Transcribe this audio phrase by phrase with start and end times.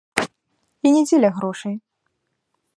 [0.87, 1.75] І не дзеля грошай.